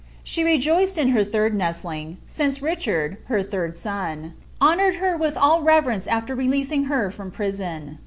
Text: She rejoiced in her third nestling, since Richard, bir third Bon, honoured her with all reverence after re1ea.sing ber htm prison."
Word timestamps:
She 0.23 0.43
rejoiced 0.43 0.97
in 0.97 1.09
her 1.09 1.23
third 1.23 1.53
nestling, 1.53 2.17
since 2.25 2.59
Richard, 2.59 3.17
bir 3.29 3.43
third 3.43 3.77
Bon, 3.83 4.33
honoured 4.59 4.95
her 4.95 5.15
with 5.15 5.37
all 5.37 5.61
reverence 5.61 6.07
after 6.07 6.35
re1ea.sing 6.35 6.87
ber 6.87 7.11
htm 7.11 7.31
prison." 7.31 7.99